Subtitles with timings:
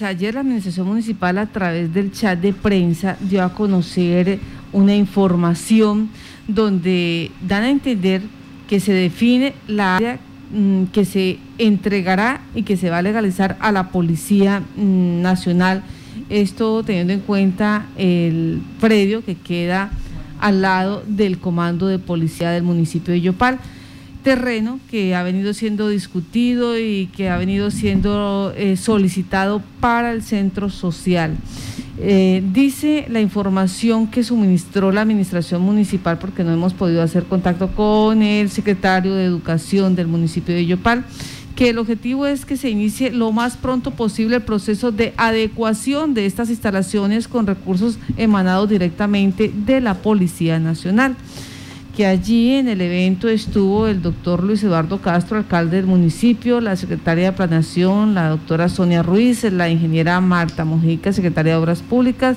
[0.00, 4.38] Pues ayer la administración municipal a través del chat de prensa dio a conocer
[4.72, 6.08] una información
[6.48, 8.22] donde dan a entender
[8.66, 10.18] que se define la área
[10.54, 15.82] mm, que se entregará y que se va a legalizar a la Policía mm, Nacional.
[16.30, 19.90] Esto teniendo en cuenta el predio que queda
[20.40, 23.58] al lado del Comando de Policía del municipio de Yopal
[24.22, 30.22] terreno que ha venido siendo discutido y que ha venido siendo eh, solicitado para el
[30.22, 31.36] centro social.
[31.98, 37.68] Eh, dice la información que suministró la administración municipal, porque no hemos podido hacer contacto
[37.74, 41.04] con el secretario de Educación del municipio de Yopal,
[41.56, 46.14] que el objetivo es que se inicie lo más pronto posible el proceso de adecuación
[46.14, 51.16] de estas instalaciones con recursos emanados directamente de la Policía Nacional
[52.04, 57.26] allí en el evento estuvo el doctor Luis Eduardo Castro, alcalde del municipio, la secretaria
[57.26, 62.36] de Planación, la doctora Sonia Ruiz, la ingeniera Marta Mojica, secretaria de Obras Públicas,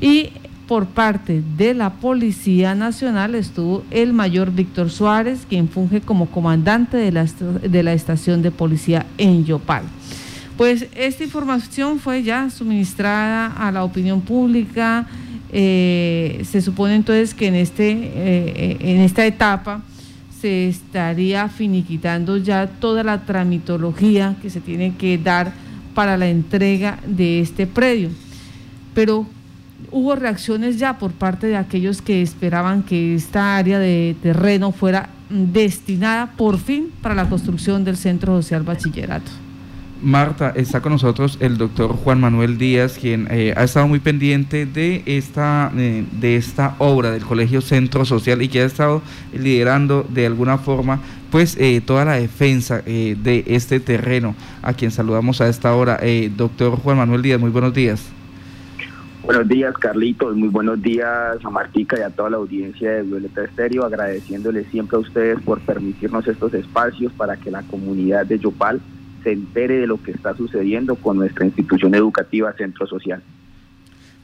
[0.00, 0.30] y
[0.66, 6.96] por parte de la Policía Nacional estuvo el mayor Víctor Suárez, quien funge como comandante
[6.96, 9.82] de la, de la estación de policía en Yopal.
[10.56, 15.06] Pues esta información fue ya suministrada a la opinión pública,
[15.52, 19.82] eh, se supone entonces que en, este, eh, en esta etapa
[20.40, 25.52] se estaría finiquitando ya toda la tramitología que se tiene que dar
[25.94, 28.10] para la entrega de este predio.
[28.94, 29.26] Pero
[29.90, 35.10] hubo reacciones ya por parte de aquellos que esperaban que esta área de terreno fuera
[35.28, 39.30] destinada por fin para la construcción del Centro Social Bachillerato.
[40.02, 44.64] Marta, está con nosotros el doctor Juan Manuel Díaz, quien eh, ha estado muy pendiente
[44.64, 50.06] de esta, eh, de esta obra del Colegio Centro Social y que ha estado liderando
[50.08, 55.48] de alguna forma pues eh, toda la defensa de este terreno, a quien saludamos a
[55.48, 56.00] esta hora.
[56.36, 58.10] doctor Juan Manuel Díaz, muy buenos días.
[59.22, 60.34] Buenos días, Carlitos.
[60.34, 64.96] Muy buenos días a Martica y a toda la audiencia de Violeta Estéreo, agradeciéndole siempre
[64.96, 68.80] a ustedes por permitirnos estos espacios para que la comunidad de Yopal
[69.22, 73.22] se entere de lo que está sucediendo con nuestra institución educativa Centro Social.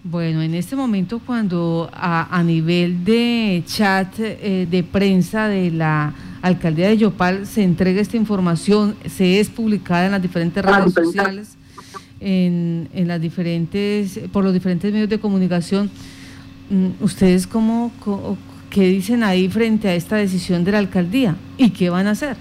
[0.09, 6.89] Bueno, en este momento cuando a, nivel de chat eh, de prensa de la alcaldía
[6.89, 11.57] de Yopal se entrega esta información, se es publicada en las diferentes redes sociales,
[12.21, 15.91] en, en las diferentes, por los diferentes medios de comunicación,
[16.71, 17.91] mm, ¿ustedes cómo,
[18.71, 22.37] qué dicen ahí frente a esta decisión de la alcaldía y qué van a hacer?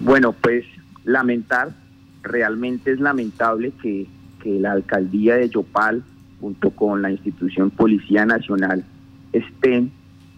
[0.00, 0.64] Bueno, pues
[1.04, 1.74] lamentar,
[2.22, 4.06] realmente es lamentable que,
[4.44, 6.02] la alcaldía de Yopal,
[6.40, 8.84] junto con la institución Policía Nacional,
[9.32, 9.92] estén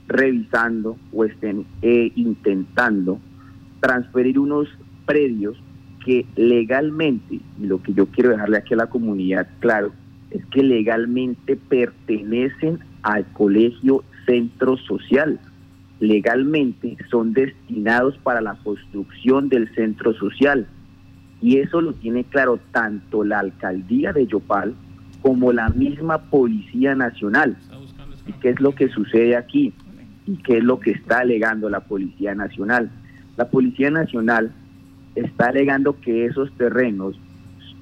[0.06, 3.18] revisando o estén eh, intentando
[3.80, 4.68] transferir unos
[5.06, 5.56] predios
[6.04, 9.92] que legalmente, y lo que yo quiero dejarle aquí a la comunidad claro,
[10.30, 15.40] es que legalmente pertenecen al colegio centro social
[16.00, 20.66] legalmente son destinados para la construcción del centro social.
[21.40, 24.74] Y eso lo tiene claro tanto la alcaldía de Yopal
[25.22, 27.56] como la misma Policía Nacional.
[28.26, 29.72] ¿Y qué es lo que sucede aquí?
[30.26, 32.90] ¿Y qué es lo que está alegando la Policía Nacional?
[33.36, 34.52] La Policía Nacional
[35.14, 37.18] está alegando que esos terrenos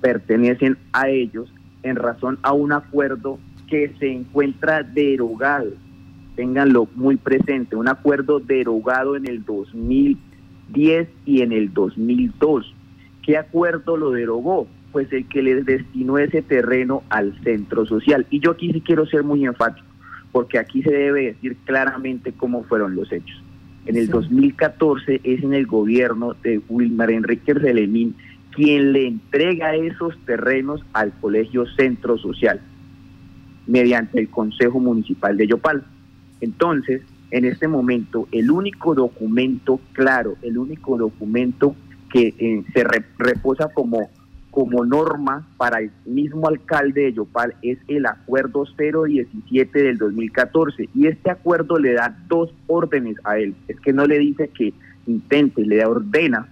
[0.01, 1.53] pertenecen a ellos
[1.83, 5.71] en razón a un acuerdo que se encuentra derogado
[6.37, 12.75] ténganlo muy presente, un acuerdo derogado en el 2010 y en el 2002.
[13.23, 14.67] ¿Qué acuerdo lo derogó?
[14.93, 18.27] Pues el que le destinó ese terreno al centro social.
[18.31, 19.87] Y yo aquí sí quiero ser muy enfático,
[20.33, 23.43] porque aquí se debe decir claramente cómo fueron los hechos.
[23.87, 28.15] En el 2014 es en el gobierno de Wilmar Enrique Relemín
[28.53, 32.61] quien le entrega esos terrenos al Colegio Centro Social
[33.67, 35.85] mediante el Consejo Municipal de Yopal.
[36.43, 41.75] Entonces, en este momento, el único documento claro, el único documento
[42.13, 42.85] que eh, se
[43.17, 44.11] reposa como,
[44.51, 50.91] como norma para el mismo alcalde de Yopal es el acuerdo 017 del 2014.
[50.95, 53.55] Y este acuerdo le da dos órdenes a él.
[53.69, 54.75] Es que no le dice que
[55.07, 56.49] intente, le ordena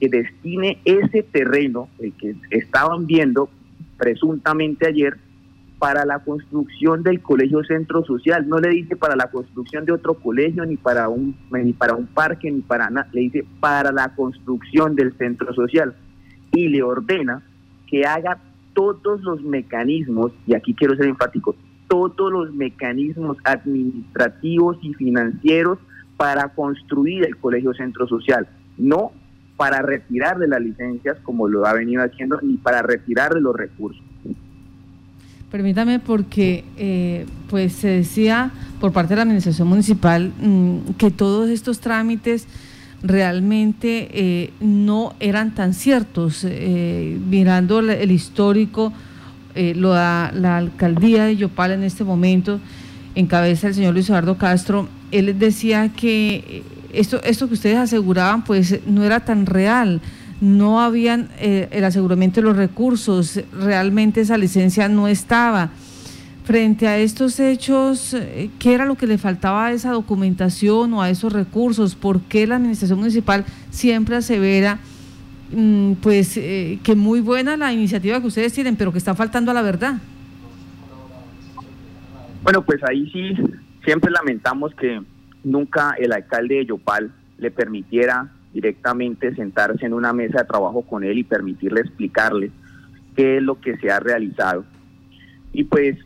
[0.00, 3.48] que destine ese terreno, el que estaban viendo
[3.98, 5.18] presuntamente ayer,
[5.78, 10.14] para la construcción del colegio centro social, no le dice para la construcción de otro
[10.14, 14.14] colegio, ni para un, ni para un parque, ni para nada, le dice para la
[14.14, 15.94] construcción del centro social.
[16.52, 17.42] Y le ordena
[17.86, 18.38] que haga
[18.72, 21.54] todos los mecanismos, y aquí quiero ser enfático,
[21.88, 25.78] todos los mecanismos administrativos y financieros
[26.16, 28.48] para construir el colegio centro social.
[28.78, 29.12] No
[29.56, 34.02] para retirarle las licencias como lo ha venido haciendo ni para retirarle los recursos.
[35.50, 38.50] Permítame porque eh, pues se decía
[38.80, 42.48] por parte de la administración municipal mm, que todos estos trámites
[43.00, 46.44] realmente eh, no eran tan ciertos.
[46.44, 48.92] Eh, mirando el histórico,
[49.54, 52.60] lo da la alcaldía de Yopal en este momento,
[53.14, 58.44] en cabeza del señor Luis Eduardo Castro, él decía que esto, esto que ustedes aseguraban
[58.44, 60.02] pues no era tan real
[60.40, 65.70] no habían eh, el aseguramiento de los recursos, realmente esa licencia no estaba.
[66.44, 71.02] Frente a estos hechos, eh, ¿qué era lo que le faltaba a esa documentación o
[71.02, 71.96] a esos recursos?
[71.96, 74.78] ¿Por qué la administración municipal siempre asevera
[75.52, 79.50] mm, pues eh, que muy buena la iniciativa que ustedes tienen, pero que está faltando
[79.50, 79.96] a la verdad?
[82.44, 83.34] Bueno, pues ahí sí,
[83.84, 85.00] siempre lamentamos que
[85.42, 91.04] nunca el alcalde de Yopal le permitiera directamente sentarse en una mesa de trabajo con
[91.04, 92.50] él y permitirle explicarle
[93.14, 94.64] qué es lo que se ha realizado.
[95.52, 95.98] Y pues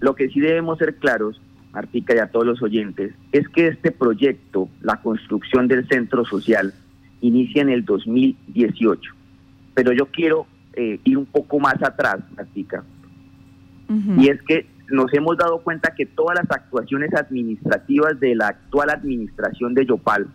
[0.00, 1.40] lo que sí debemos ser claros,
[1.72, 6.74] Martica y a todos los oyentes, es que este proyecto, la construcción del centro social,
[7.20, 9.12] inicia en el 2018.
[9.74, 12.82] Pero yo quiero eh, ir un poco más atrás, Martica.
[14.18, 18.90] Y es que nos hemos dado cuenta que todas las actuaciones administrativas de la actual
[18.90, 20.28] administración de Yopal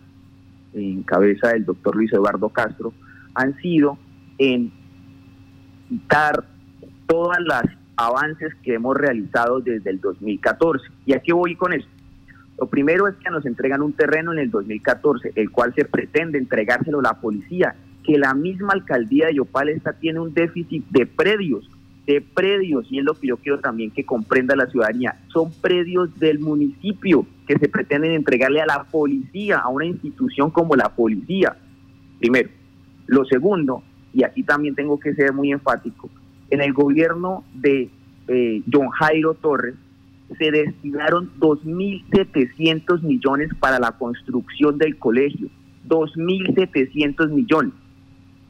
[0.76, 2.92] en cabeza del doctor Luis Eduardo Castro,
[3.34, 3.98] han sido
[4.38, 4.70] en
[5.88, 6.44] quitar
[7.06, 7.64] todas las
[7.96, 10.86] avances que hemos realizado desde el 2014.
[11.06, 11.88] ¿Y aquí voy con esto?
[12.58, 16.38] Lo primero es que nos entregan un terreno en el 2014, el cual se pretende
[16.38, 21.06] entregárselo a la policía, que la misma alcaldía de Yopal esta tiene un déficit de
[21.06, 21.68] predios
[22.06, 26.16] de predios, y es lo que yo quiero también que comprenda la ciudadanía, son predios
[26.18, 31.56] del municipio que se pretenden entregarle a la policía, a una institución como la policía.
[32.18, 32.48] Primero.
[33.06, 33.82] Lo segundo,
[34.12, 36.10] y aquí también tengo que ser muy enfático,
[36.50, 37.88] en el gobierno de
[38.28, 39.74] eh, John Jairo Torres
[40.38, 45.48] se destinaron 2.700 millones para la construcción del colegio,
[45.88, 47.72] 2.700 millones.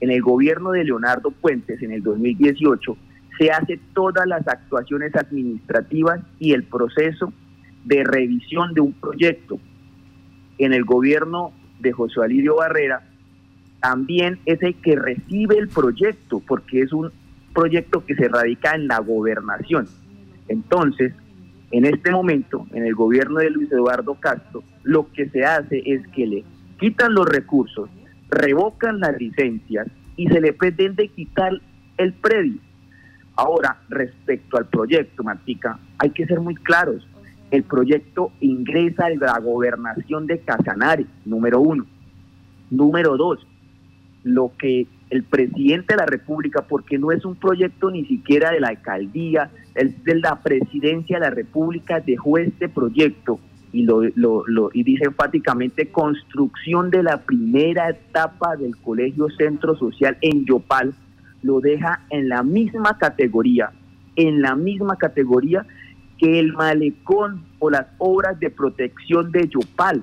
[0.00, 2.96] En el gobierno de Leonardo Puentes, en el 2018,
[3.38, 7.32] se hace todas las actuaciones administrativas y el proceso
[7.84, 9.58] de revisión de un proyecto.
[10.58, 13.02] En el gobierno de José Alirio Barrera
[13.80, 17.12] también es el que recibe el proyecto, porque es un
[17.54, 19.86] proyecto que se radica en la gobernación.
[20.48, 21.12] Entonces,
[21.70, 26.06] en este momento, en el gobierno de Luis Eduardo Castro, lo que se hace es
[26.08, 26.44] que le
[26.78, 27.88] quitan los recursos,
[28.30, 29.86] revocan las licencias
[30.16, 31.60] y se le pretende quitar
[31.98, 32.60] el predio.
[33.36, 37.06] Ahora, respecto al proyecto, Martica, hay que ser muy claros.
[37.50, 41.86] El proyecto ingresa en la gobernación de Casanare, número uno.
[42.70, 43.46] Número dos,
[44.24, 48.60] lo que el presidente de la República, porque no es un proyecto ni siquiera de
[48.60, 53.38] la alcaldía, es de la presidencia de la República, dejó este proyecto
[53.72, 60.16] y, lo, lo, y dice enfáticamente construcción de la primera etapa del Colegio Centro Social
[60.22, 60.94] en Yopal,
[61.46, 63.70] lo deja en la misma categoría,
[64.16, 65.64] en la misma categoría
[66.18, 70.02] que el malecón o las obras de protección de Yopal.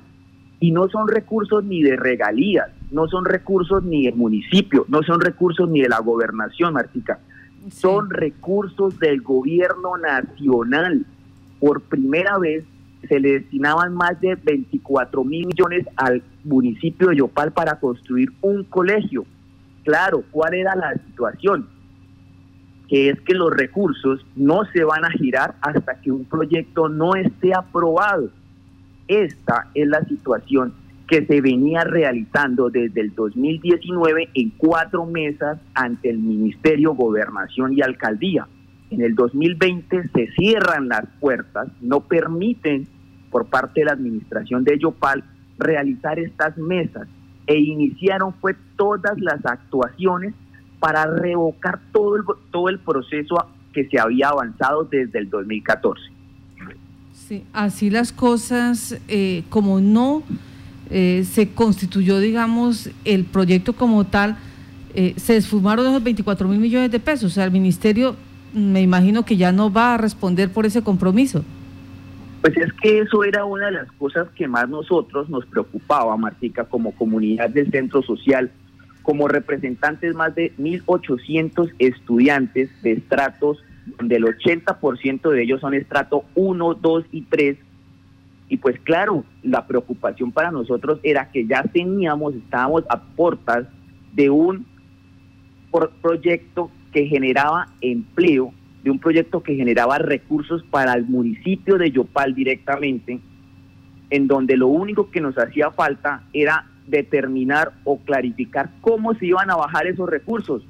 [0.60, 5.20] Y no son recursos ni de regalías, no son recursos ni del municipio, no son
[5.20, 7.20] recursos ni de la gobernación, Martica.
[7.70, 11.06] Son recursos del gobierno nacional.
[11.60, 12.64] Por primera vez
[13.10, 18.64] se le destinaban más de 24 mil millones al municipio de Yopal para construir un
[18.64, 19.26] colegio.
[19.84, 21.68] Claro, ¿cuál era la situación?
[22.88, 27.16] Que es que los recursos no se van a girar hasta que un proyecto no
[27.16, 28.30] esté aprobado.
[29.08, 30.74] Esta es la situación
[31.08, 37.82] que se venía realizando desde el 2019 en cuatro mesas ante el Ministerio Gobernación y
[37.82, 38.48] Alcaldía.
[38.90, 42.88] En el 2020 se cierran las puertas, no permiten
[43.32, 45.24] por parte de la administración de Yopal
[45.58, 47.08] realizar estas mesas
[47.48, 50.34] e iniciaron fue todas las actuaciones
[50.80, 53.36] para revocar todo el, todo el proceso
[53.74, 56.02] que se había avanzado desde el 2014.
[57.14, 60.24] Sí, así las cosas, eh, como no
[60.90, 64.38] eh, se constituyó, digamos, el proyecto como tal,
[64.94, 67.32] eh, se esfumaron esos 24 mil millones de pesos.
[67.32, 68.16] O sea, el ministerio
[68.54, 71.44] me imagino que ya no va a responder por ese compromiso.
[72.44, 76.66] Pues es que eso era una de las cosas que más nosotros nos preocupaba, Martica,
[76.66, 78.52] como comunidad del centro social,
[79.02, 83.64] como representantes más de 1.800 estudiantes de estratos,
[83.98, 87.58] donde el 80% de ellos son estrato 1, 2 y 3.
[88.50, 93.68] Y pues claro, la preocupación para nosotros era que ya teníamos, estábamos a puertas
[94.12, 94.66] de un
[96.02, 102.36] proyecto que generaba empleo, de un proyecto que generaba recursos para el municipio de Yopal
[102.36, 103.20] directamente,
[104.10, 109.50] en donde lo único que nos hacía falta era determinar o clarificar cómo se iban
[109.50, 110.64] a bajar esos recursos,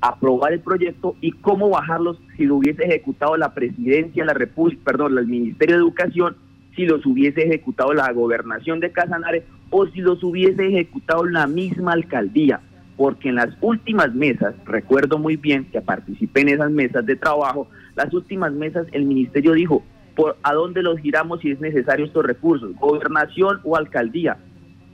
[0.00, 5.18] aprobar el proyecto y cómo bajarlos si lo hubiese ejecutado la presidencia, la república, perdón,
[5.18, 6.36] el Ministerio de Educación,
[6.76, 11.92] si los hubiese ejecutado la gobernación de Casanare o si los hubiese ejecutado la misma
[11.92, 12.60] alcaldía
[13.02, 17.66] porque en las últimas mesas, recuerdo muy bien que participé en esas mesas de trabajo,
[17.96, 19.82] las últimas mesas el ministerio dijo,
[20.14, 22.76] ¿por a dónde los giramos si es necesario estos recursos?
[22.76, 24.36] ¿Gobernación o alcaldía?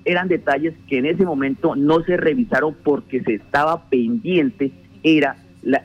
[0.06, 4.72] Eran detalles que en ese momento no se revisaron porque se estaba pendiente,
[5.02, 5.36] era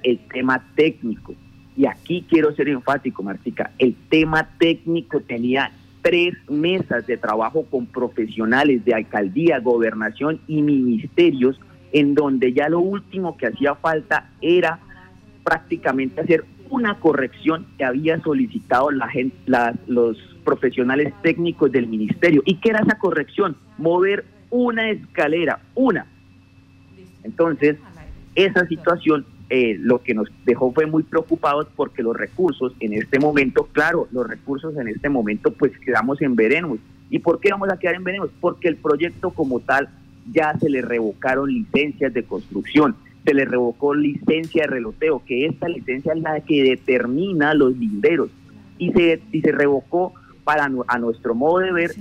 [0.03, 1.35] el tema técnico.
[1.75, 7.85] Y aquí quiero ser enfático, Martica, el tema técnico tenía tres mesas de trabajo con
[7.85, 11.59] profesionales de alcaldía, gobernación y ministerios
[11.93, 14.79] en donde ya lo último que hacía falta era
[15.43, 19.35] prácticamente hacer una corrección que había solicitado la gente,
[19.87, 22.41] los profesionales técnicos del ministerio.
[22.45, 23.55] ¿Y qué era esa corrección?
[23.77, 26.07] Mover una escalera, una.
[27.23, 27.77] Entonces,
[28.35, 33.19] esa situación eh, lo que nos dejó fue muy preocupados porque los recursos en este
[33.19, 36.79] momento, claro, los recursos en este momento pues quedamos en veremos.
[37.11, 38.31] ¿Y por qué vamos a quedar en veremos?
[38.41, 39.89] Porque el proyecto como tal
[40.31, 45.67] ya se le revocaron licencias de construcción, se le revocó licencia de reloteo, que esta
[45.67, 48.29] licencia es la que determina los linderos,
[48.77, 50.13] y se, y se revocó
[50.43, 51.91] para a nuestro modo de ver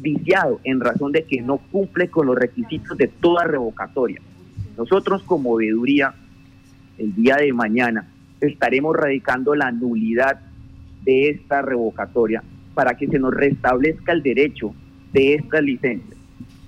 [0.00, 4.20] viciado en razón de que no cumple con los requisitos de toda revocatoria.
[4.76, 6.14] Nosotros como veeduría,
[6.98, 8.08] el día de mañana,
[8.40, 10.40] estaremos radicando la nulidad
[11.04, 12.42] de esta revocatoria
[12.74, 14.74] para que se nos restablezca el derecho
[15.12, 16.21] de estas licencias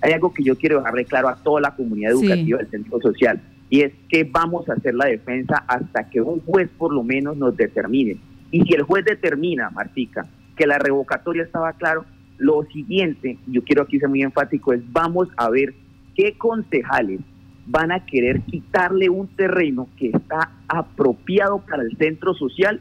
[0.05, 3.41] hay algo que yo quiero dejarle claro a toda la comunidad educativa del centro social
[3.71, 7.35] y es que vamos a hacer la defensa hasta que un juez por lo menos
[7.37, 8.17] nos determine.
[8.51, 12.05] Y si el juez determina, Martica, que la revocatoria estaba claro,
[12.37, 15.73] lo siguiente, yo quiero aquí ser muy enfático, es vamos a ver
[16.15, 17.21] qué concejales
[17.65, 22.79] van a querer quitarle un terreno que está apropiado para el centro social,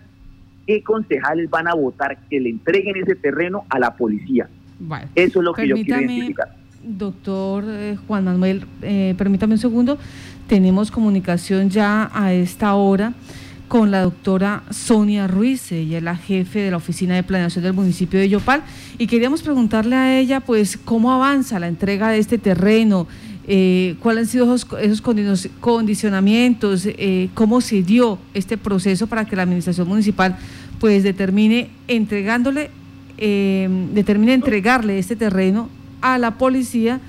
[0.67, 4.47] qué concejales van a votar que le entreguen ese terreno a la policía.
[5.15, 9.99] Eso es lo que yo quiero identificar doctor eh, Juan Manuel, eh, permítame un segundo,
[10.47, 13.15] tenemos comunicación ya a esta hora
[13.69, 17.73] con la doctora Sonia Ruiz, ella es la jefe de la Oficina de Planeación del
[17.73, 18.63] municipio de Yopal,
[18.99, 23.07] y queríamos preguntarle a ella, pues, cómo avanza la entrega de este terreno,
[23.47, 25.03] eh, cuáles han sido esos,
[25.61, 26.89] condicionamientos,
[27.33, 30.37] cómo se dio este proceso para que la administración municipal,
[30.79, 32.71] pues, determine entregándole,
[33.17, 35.69] determine entregarle este terreno
[36.05, 37.01] a la policía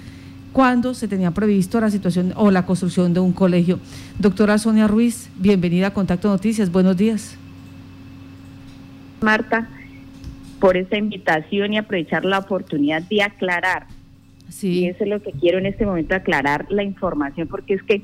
[0.53, 3.77] cuando se tenía previsto la situación o la construcción de un colegio.
[4.19, 6.71] Doctora Sonia Ruiz, bienvenida a Contacto Noticias.
[6.71, 7.37] Buenos días.
[9.19, 9.67] Marta,
[10.61, 13.87] por esta invitación y aprovechar la oportunidad de aclarar.
[14.47, 14.79] Sí.
[14.79, 18.01] Y eso es lo que quiero en este momento, aclarar la información, porque es que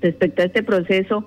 [0.00, 1.26] respecto a este proceso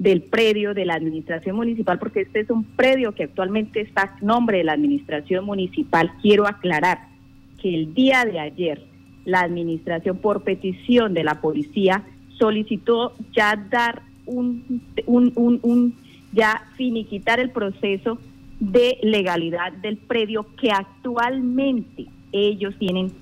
[0.00, 4.16] del predio de la administración municipal, porque este es un predio que actualmente está a
[4.20, 7.14] nombre de la administración municipal, quiero aclarar
[7.60, 8.82] que el día de ayer
[9.24, 12.04] la administración por petición de la policía
[12.38, 15.32] solicitó ya dar un, un,
[15.62, 15.94] un,
[16.32, 18.18] ya finiquitar el proceso
[18.60, 23.12] de legalidad del predio que actualmente ellos tienen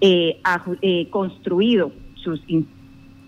[0.00, 0.40] eh,
[0.80, 2.40] eh, construido sus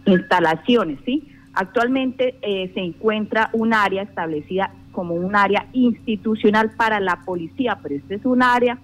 [0.06, 1.22] instalaciones, ¿sí?
[1.52, 7.94] Actualmente eh, se encuentra un área establecida como un área institucional para la policía, pero
[7.94, 8.78] este es un área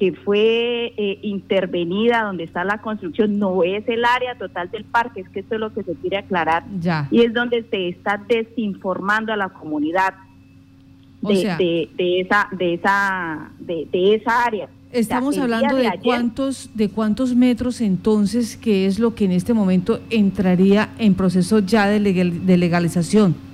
[0.00, 5.20] que fue eh, intervenida donde está la construcción no es el área total del parque,
[5.20, 6.64] es que esto es lo que se quiere aclarar
[7.10, 10.14] y es donde se está desinformando a la comunidad
[11.20, 14.70] de, de, esa de esa de, esa área.
[14.90, 20.00] Estamos hablando de, cuántos de cuántos metros entonces, que es lo que en este momento
[20.08, 23.49] entraría en proceso ya de, de legalización.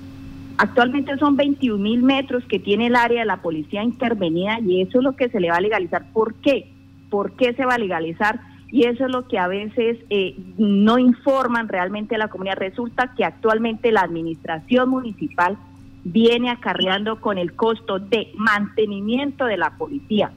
[0.57, 4.97] Actualmente son 21 mil metros que tiene el área de la policía intervenida y eso
[4.97, 6.11] es lo que se le va a legalizar.
[6.11, 6.71] ¿Por qué?
[7.11, 8.39] ¿Por qué se va a legalizar?
[8.71, 12.57] Y eso es lo que a veces eh, no informan realmente a la comunidad.
[12.57, 15.57] Resulta que actualmente la administración municipal
[16.03, 20.31] viene acarreando con el costo de mantenimiento de la policía,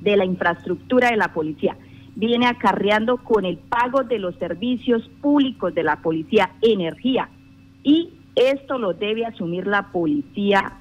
[0.00, 1.76] de la infraestructura de la policía,
[2.14, 7.28] viene acarreando con el pago de los servicios públicos de la policía, energía
[7.82, 10.74] y esto lo debe asumir la policía.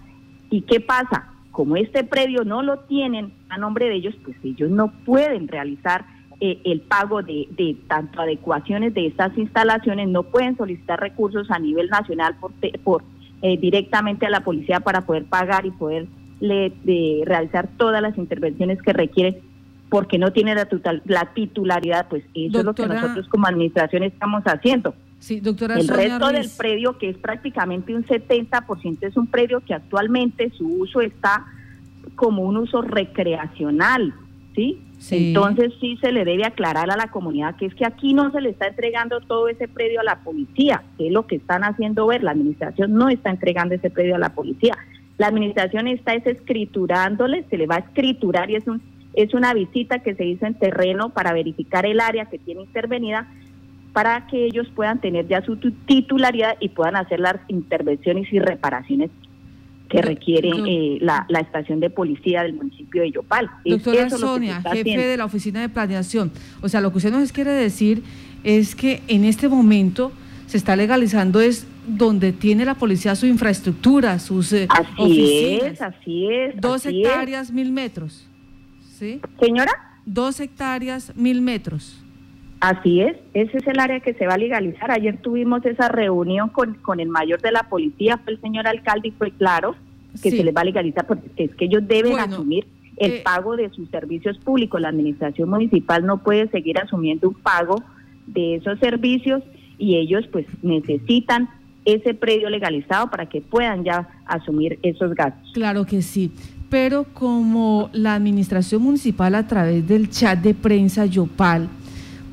[0.49, 1.31] ¿Y qué pasa?
[1.51, 6.05] Como este predio no lo tienen a nombre de ellos, pues ellos no pueden realizar
[6.41, 11.59] eh, el pago de, de, tanto adecuaciones de estas instalaciones, no pueden solicitar recursos a
[11.59, 12.51] nivel nacional por,
[12.83, 13.03] por
[13.41, 16.07] eh, directamente a la policía para poder pagar y poder
[16.41, 19.37] de realizar todas las intervenciones que requieren
[19.89, 20.67] porque no tiene la,
[21.05, 24.93] la titularidad, pues eso es lo que nosotros como administración estamos haciendo.
[25.19, 29.73] Sí, doctora El resto del predio, que es prácticamente un 70%, es un predio que
[29.73, 31.45] actualmente su uso está
[32.15, 34.13] como un uso recreacional,
[34.55, 34.81] ¿sí?
[35.11, 38.41] Entonces sí se le debe aclarar a la comunidad que es que aquí no se
[38.41, 42.07] le está entregando todo ese predio a la policía, que es lo que están haciendo
[42.07, 44.77] ver, la administración no está entregando ese predio a la policía.
[45.17, 48.81] La administración está es escriturándole, se le va a escriturar y es un
[49.15, 53.27] es una visita que se hizo en terreno para verificar el área que tiene intervenida
[53.95, 59.09] para que ellos puedan tener ya su titularidad y puedan hacer las intervenciones y reparaciones
[59.87, 63.49] que requiere eh, la, estación de policía del municipio de Yopal.
[63.63, 66.29] Doctora Sonia, jefe de la oficina de planeación,
[66.61, 68.03] o sea, lo que usted nos quiere decir
[68.43, 70.11] es que en este momento
[70.47, 76.27] se está legalizando es donde tiene la policía su infraestructura, sus eh, así Es, así
[76.29, 76.59] es.
[76.59, 78.27] Dos hectáreas, mil metros.
[78.99, 79.21] ¿Sí?
[79.39, 79.71] Señora.
[80.05, 82.01] Dos hectáreas, mil metros.
[82.65, 84.89] Así es, ese es el área que se va a legalizar.
[84.89, 89.09] Ayer tuvimos esa reunión con, con el mayor de la policía, fue el señor alcalde,
[89.09, 89.75] y fue claro
[90.19, 92.65] que se les va a legalizar porque es que ellos deben asumir
[92.97, 94.81] el eh, pago de sus servicios públicos.
[94.81, 97.83] La administración municipal no puede seguir asumiendo un pago
[98.25, 99.43] de esos servicios
[99.77, 101.47] y ellos pues necesitan
[101.83, 105.51] ese predio legalizado para que puedan ya asumir esos gastos.
[105.53, 106.31] Claro que sí
[106.67, 111.69] pero como la administración municipal a través del chat de prensa Yopal,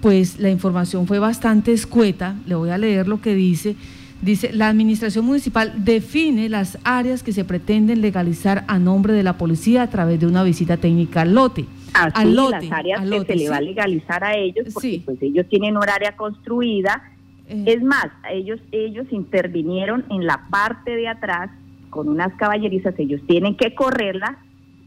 [0.02, 3.76] pues la información fue bastante escueta, le voy a leer lo que dice.
[4.20, 9.38] Dice, la administración municipal define las áreas que se pretenden legalizar a nombre de la
[9.38, 11.66] policía a través de una visita técnica al lote.
[11.94, 15.22] Así, al lote, las áreas que se le va a legalizar a ellos, porque pues
[15.22, 17.02] ellos tienen un área construida.
[17.48, 17.64] Eh.
[17.66, 21.50] Es más, ellos, ellos intervinieron en la parte de atrás
[21.90, 24.36] con unas caballerizas, ellos tienen que correrlas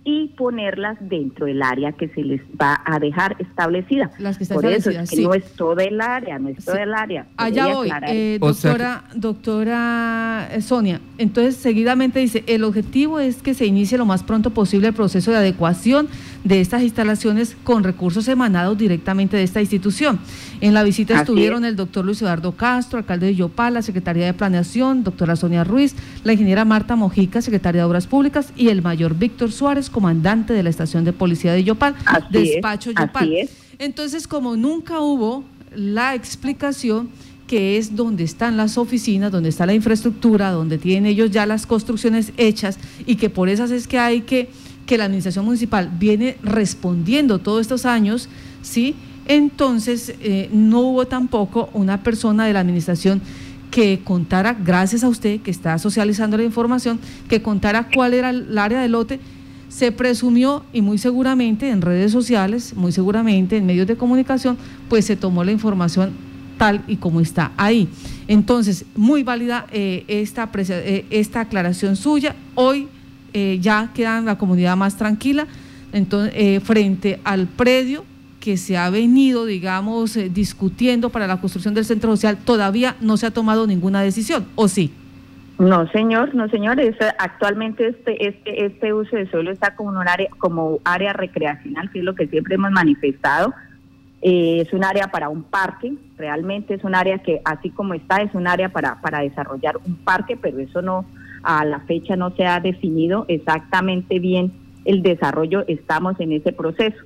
[0.08, 4.12] y ponerlas dentro del área que se les va a dejar establecida.
[4.20, 6.94] Las que Por eso es que no es todo el área, no es todo el
[6.94, 7.26] área.
[7.38, 11.02] Allá voy, eh, doctora, doctora eh, Sonia.
[11.18, 15.32] Entonces, seguidamente dice, el objetivo es que se inicie lo más pronto posible el proceso
[15.32, 16.08] de adecuación
[16.44, 20.20] de estas instalaciones con recursos emanados directamente de esta institución.
[20.62, 24.34] En la visita estuvieron el doctor Luis Eduardo Castro, alcalde de Yopal, la Secretaría de
[24.34, 29.15] Planeación, doctora Sonia Ruiz, la ingeniera Marta Mojica, secretaria de Obras Públicas, y el mayor
[29.15, 31.95] Víctor Suárez, comandante de la estación de policía de Yopal,
[32.29, 33.47] despacho Yopal.
[33.79, 37.08] Entonces, como nunca hubo la explicación
[37.47, 41.65] que es donde están las oficinas, donde está la infraestructura, donde tienen ellos ya las
[41.65, 44.49] construcciones hechas y que por esas es que hay que
[44.86, 48.27] que la administración municipal viene respondiendo todos estos años,
[48.62, 48.95] ¿sí?
[49.27, 53.21] Entonces, eh, no hubo tampoco una persona de la administración
[53.71, 58.58] que contara, gracias a usted que está socializando la información, que contara cuál era el
[58.58, 59.19] área del lote.
[59.76, 64.58] Se presumió y muy seguramente en redes sociales, muy seguramente en medios de comunicación,
[64.88, 66.14] pues se tomó la información
[66.58, 67.90] tal y como está ahí.
[68.30, 72.38] Entonces, muy válida eh, esta, eh, esta aclaración suya.
[72.54, 72.88] Hoy
[73.34, 75.46] eh, ya queda la comunidad más tranquila
[75.92, 78.06] entonces, frente al predio
[78.40, 83.26] que se ha venido, digamos, discutiendo para la construcción del centro social, todavía no se
[83.26, 84.94] ha tomado ninguna decisión, ¿o sí?
[85.58, 86.78] No, señor, no, señor.
[87.18, 92.00] actualmente este, este, este uso de suelo está como un área, como área recreacional, que
[92.00, 93.54] es lo que siempre hemos manifestado.
[94.22, 98.34] es un área para un parque, realmente es un área que, así como está, es
[98.34, 101.06] un área para, para desarrollar un parque, pero eso no,
[101.44, 104.52] a la fecha no se ha definido exactamente bien
[104.84, 106.98] el desarrollo, estamos en ese proceso.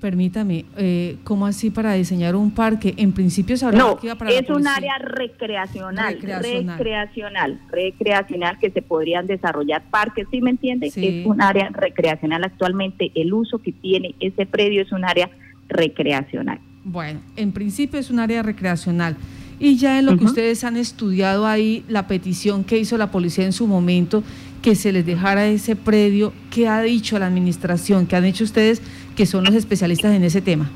[0.00, 2.94] Permítame, eh, ¿cómo así para diseñar un parque?
[2.98, 9.26] En principio se hablaba no, para es un área recreacional, recreacional, recreacional, que se podrían
[9.26, 10.92] desarrollar parques, ¿sí me entiende?
[10.94, 15.30] Es un área recreacional actualmente, el uso que tiene ese predio es un área
[15.68, 16.60] recreacional.
[16.84, 19.16] Bueno, en principio es un área recreacional.
[19.60, 23.44] Y ya en lo que ustedes han estudiado ahí, la petición que hizo la policía
[23.44, 24.22] en su momento,
[24.62, 28.06] que se les dejara ese predio, ¿qué ha dicho la administración?
[28.06, 28.80] ¿Qué han hecho ustedes
[29.18, 30.70] que son los especialistas en ese tema?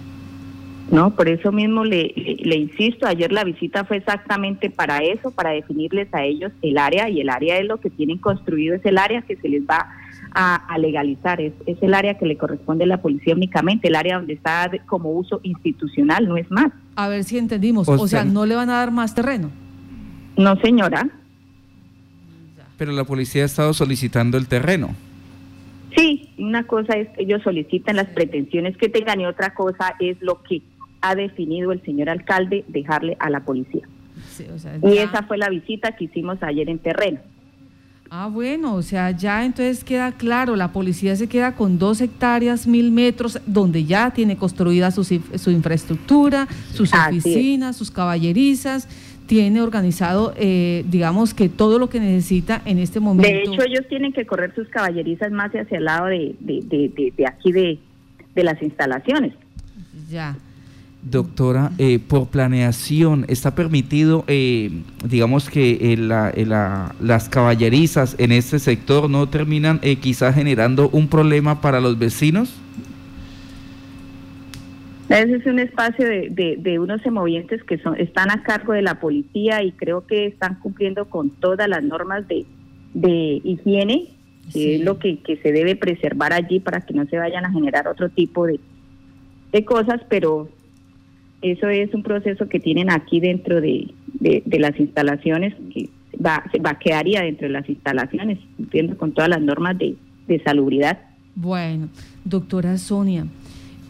[0.90, 5.50] No, por eso mismo le, le, insisto, ayer la visita fue exactamente para eso, para
[5.50, 8.98] definirles a ellos el área y el área de lo que tienen construido es el
[8.98, 9.88] área que se les va
[10.35, 14.16] a, legalizar, es, es, el área que le corresponde a la policía únicamente, el área
[14.16, 16.72] donde está como uso institucional, no es más.
[16.96, 19.50] A ver si entendimos, o, sea, ¿no le van a dar más terreno?
[20.37, 21.09] No, señora.
[22.76, 24.96] Pero la policía ha estado solicitando el terreno.
[26.38, 30.42] Una cosa es que ellos solicitan las pretensiones que tengan y otra cosa es lo
[30.42, 30.62] que
[31.00, 33.82] ha definido el señor alcalde dejarle a la policía.
[34.82, 37.20] Y esa fue la visita que hicimos ayer en terreno.
[38.14, 42.66] Ah, bueno, o sea, ya entonces queda claro, la policía se queda con dos hectáreas,
[42.66, 48.86] mil metros, donde ya tiene construida su, su infraestructura, sus oficinas, sus caballerizas,
[49.32, 53.30] tiene organizado, eh, digamos, que todo lo que necesita en este momento.
[53.30, 57.26] De hecho, ellos tienen que correr sus caballerizas más hacia el lado de, de, de
[57.26, 57.78] aquí de,
[58.34, 59.32] las instalaciones.
[60.10, 60.36] Ya.
[61.00, 64.70] Doctora, eh, por planeación, ¿está permitido, eh,
[65.08, 71.98] digamos que las caballerizas en este sector no terminan quizás generando un problema para los
[71.98, 72.52] vecinos?
[75.12, 78.98] Ese es un espacio de, de, unos semovientes que son, están a cargo de la
[78.98, 82.46] policía y creo que están cumpliendo con todas las normas de,
[83.44, 84.09] higiene,
[84.53, 87.88] que es lo que, se debe preservar allí para que no se vayan a generar
[87.88, 88.59] otro tipo de,
[89.66, 90.48] cosas, pero
[91.42, 93.92] eso es un proceso que tienen aquí dentro de,
[94.46, 95.90] las instalaciones, que
[96.25, 99.94] va, va quedaría dentro de las instalaciones, cumpliendo con todas las normas de,
[100.27, 101.01] de salubridad.
[101.35, 101.88] Bueno,
[102.25, 103.27] doctora Sonia,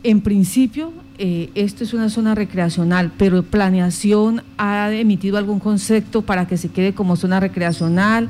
[0.03, 6.47] en principio, eh, esto es una zona recreacional, pero planeación ha emitido algún concepto para
[6.47, 8.29] que se quede como zona recreacional,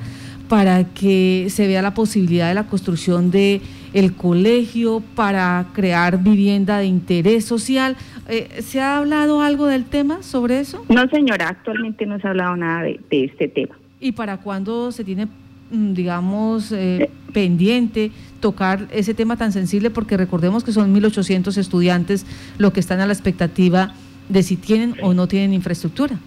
[0.48, 3.62] para que se vea la posibilidad de la construcción de
[3.94, 7.96] el colegio, para crear vivienda de interés social.
[8.28, 10.84] Eh, ¿Se ha hablado algo del tema sobre eso?
[10.88, 13.78] No, señora, actualmente no se ha hablado nada de, de este tema.
[14.00, 15.28] ¿Y para cuándo se tiene
[15.72, 22.26] digamos, eh, pendiente tocar ese tema tan sensible porque recordemos que son 1.800 estudiantes
[22.58, 23.94] lo que están a la expectativa
[24.28, 26.18] de si tienen o no tienen infraestructura.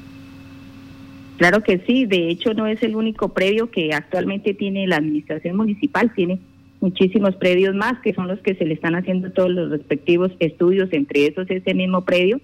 [1.38, 5.58] Claro que sí, de hecho no es el único predio que actualmente tiene la administración
[5.58, 6.40] municipal, tiene
[6.80, 10.90] muchísimos predios más que son los que se le están haciendo todos los respectivos estudios,
[10.94, 12.40] entre esos ese mismo predio,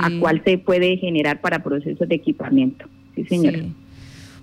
[0.00, 2.86] a cual se puede generar para procesos de equipamiento.
[3.14, 3.60] Sí, señora.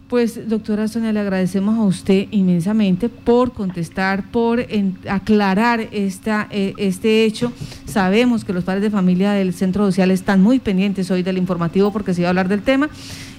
[0.09, 4.63] Pues, doctora Sonia, le agradecemos a usted inmensamente por contestar, por
[5.09, 7.51] aclarar esta, eh, este hecho.
[7.85, 11.91] Sabemos que los padres de familia del Centro Social están muy pendientes hoy del informativo
[11.91, 12.89] porque se iba a hablar del tema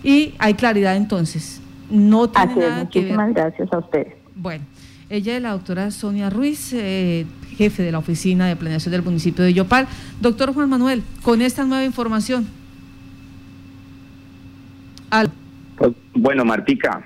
[0.03, 1.61] y hay claridad entonces.
[1.91, 4.15] No tiene nada muchísimas gracias a ustedes.
[4.35, 4.65] Bueno,
[5.11, 9.45] ella es la doctora Sonia Ruiz, eh, jefe de la Oficina de Planeación del municipio
[9.45, 9.87] de Yopal.
[10.21, 12.49] Doctor Juan Manuel, con esta nueva información.
[15.11, 15.31] Al
[16.15, 17.03] bueno, Martica,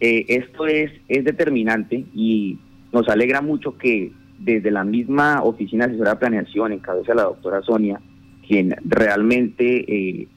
[0.00, 2.58] eh, esto es, es determinante y
[2.92, 7.24] nos alegra mucho que desde la misma Oficina Asesora de Planeación, en cabeza de la
[7.24, 8.00] doctora Sonia,
[8.46, 10.28] quien realmente eh,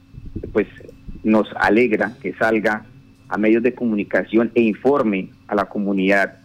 [0.52, 0.66] pues
[1.22, 2.84] nos alegra que salga
[3.28, 6.38] a medios de comunicación e informe a la comunidad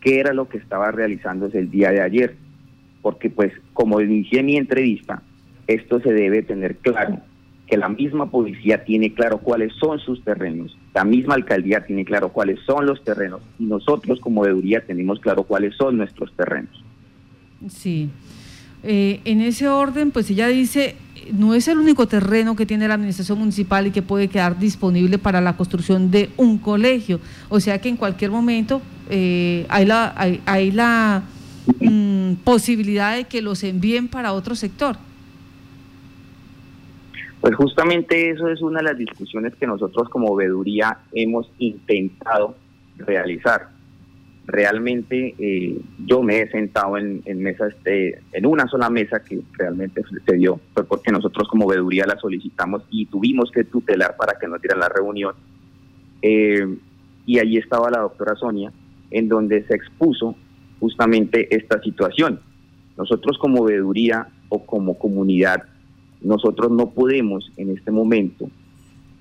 [0.00, 2.36] qué era lo que estaba realizándose el día de ayer.
[3.00, 5.22] Porque pues como inicié mi entrevista,
[5.66, 7.20] esto se debe tener claro
[7.66, 12.30] que la misma policía tiene claro cuáles son sus terrenos, la misma alcaldía tiene claro
[12.30, 16.82] cuáles son los terrenos y nosotros como veeduría tenemos claro cuáles son nuestros terrenos.
[17.68, 18.10] Sí.
[18.82, 20.94] Eh, en ese orden, pues ella dice,
[21.32, 25.18] no es el único terreno que tiene la administración municipal y que puede quedar disponible
[25.18, 27.20] para la construcción de un colegio.
[27.48, 30.14] O sea que en cualquier momento eh, hay la,
[30.46, 31.24] hay, la
[31.80, 34.96] mm, posibilidad de que los envíen para otro sector.
[37.40, 42.56] Pues justamente eso es una de las discusiones que nosotros como veeduría hemos intentado
[42.96, 43.68] realizar.
[44.46, 50.02] Realmente eh, yo me he sentado en, en mesas, en una sola mesa que realmente
[50.02, 54.60] sucedió, fue porque nosotros como veeduría la solicitamos y tuvimos que tutelar para que nos
[54.60, 55.34] dieran la reunión.
[56.22, 56.66] Eh,
[57.26, 58.72] y allí estaba la doctora Sonia,
[59.10, 60.34] en donde se expuso
[60.80, 62.40] justamente esta situación.
[62.96, 65.64] Nosotros como veeduría o como comunidad
[66.20, 68.50] nosotros no podemos en este momento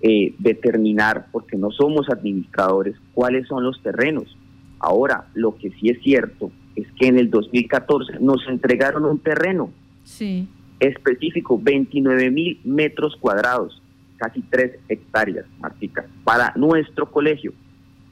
[0.02, 4.38] eh, determinar, porque no somos administradores, cuáles son los terrenos.
[4.80, 9.72] Ahora, lo que sí es cierto es que en el 2014 nos entregaron un terreno
[10.04, 10.48] sí.
[10.80, 13.82] específico, 29 mil metros cuadrados,
[14.18, 17.54] casi 3 hectáreas, Martica, para nuestro colegio.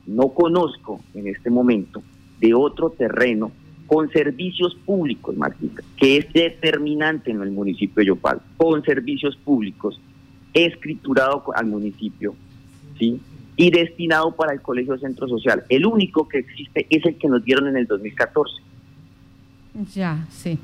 [0.08, 2.02] No conozco en este momento
[2.40, 3.52] de otro terreno
[3.88, 10.00] con servicios públicos, Martita, que es determinante en el municipio de Yopal, con servicios públicos,
[10.54, 12.36] escriturado al municipio,
[12.98, 13.20] ¿sí?
[13.58, 15.64] Y destinado para el Colegio Centro Social.
[15.70, 18.54] El único que existe es el que nos dieron en el 2014.
[19.94, 20.58] Ya, sí.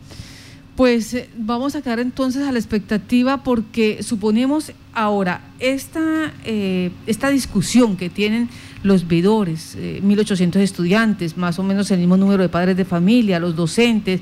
[0.75, 7.29] Pues eh, vamos a quedar entonces a la expectativa porque suponemos ahora esta, eh, esta
[7.29, 8.49] discusión que tienen
[8.83, 13.55] los veedores, 1.800 estudiantes, más o menos el mismo número de padres de familia, los
[13.55, 14.21] docentes,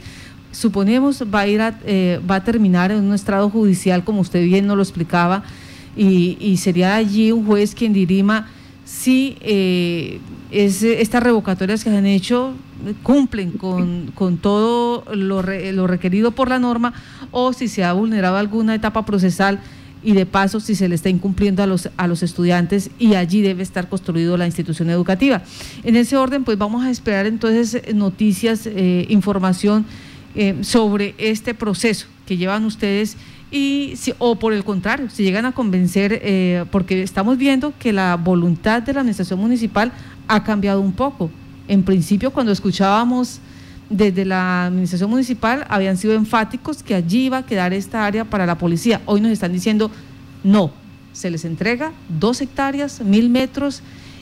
[0.51, 4.77] suponemos va a ir va a terminar en un estrado judicial como usted bien nos
[4.77, 5.43] lo explicaba
[5.95, 8.47] y, sería allí un juez quien dirima
[8.85, 10.19] si eh,
[10.51, 12.53] estas revocatorias que se han hecho
[13.03, 16.93] cumplen con, todo lo, requerido por la norma
[17.31, 19.59] o si se ha vulnerado alguna etapa procesal
[20.03, 23.41] y de paso si se le está incumpliendo a los, a los estudiantes y allí
[23.41, 25.41] debe estar construido la institución educativa.
[25.83, 29.85] En ese orden, pues vamos a esperar entonces noticias, eh, información
[30.35, 33.17] eh, sobre este proceso que llevan ustedes
[33.51, 37.91] y si, o por el contrario, si llegan a convencer, eh, porque estamos viendo que
[37.91, 39.91] la voluntad de la administración municipal
[40.27, 41.31] ha cambiado un poco.
[41.67, 43.39] En principio, cuando escuchábamos
[43.89, 48.45] desde la administración municipal, habían sido enfáticos que allí iba a quedar esta área para
[48.45, 49.01] la policía.
[49.05, 49.91] Hoy nos están diciendo,
[50.43, 50.71] no,
[51.13, 53.81] se les entrega dos hectáreas, mil metros,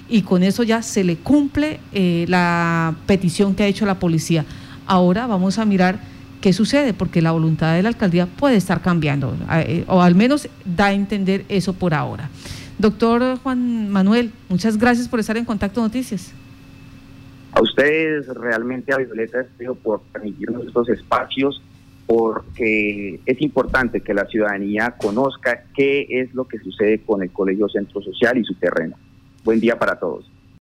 [0.10, 4.46] y con eso ya se le cumple eh, la petición que ha hecho la policía.
[4.86, 6.00] Ahora vamos a mirar
[6.40, 10.48] qué sucede, porque la voluntad de la alcaldía puede estar cambiando, eh, o al menos
[10.64, 12.30] da a entender eso por ahora.
[12.78, 16.32] Doctor Juan Manuel, muchas gracias por estar en Contacto Noticias.
[17.58, 21.60] A ustedes realmente, a Violeta Espejo, por permitirnos estos espacios,
[22.06, 27.67] porque es importante que la ciudadanía conozca qué es lo que sucede con el Colegio
[27.67, 28.96] Centro Social y su terreno.
[29.43, 30.30] Buen día para todos.